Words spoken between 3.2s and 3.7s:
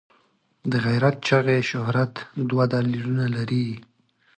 لري.